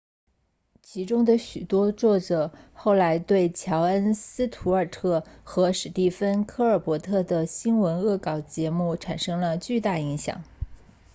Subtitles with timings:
[0.81, 10.43] 其中的许多作者后来对乔恩斯图尔特 jon stewart 和史蒂芬科尔伯特 stephen colbert 的新闻恶搞节目产生了巨大影响